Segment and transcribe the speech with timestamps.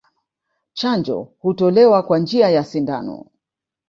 [0.73, 3.25] Chanjo hutolewa kwa njia ya sindano